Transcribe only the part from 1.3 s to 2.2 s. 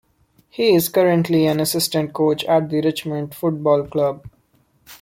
an assistant